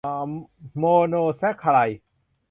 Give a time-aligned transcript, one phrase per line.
[0.77, 1.99] โมโนแซ็กคาไรด์